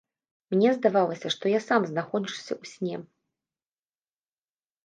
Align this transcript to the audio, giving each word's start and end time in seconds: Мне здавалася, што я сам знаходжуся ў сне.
Мне 0.53 0.69
здавалася, 0.77 1.27
што 1.35 1.45
я 1.51 1.59
сам 1.67 1.85
знаходжуся 1.91 2.53
ў 2.57 2.73
сне. 2.73 3.05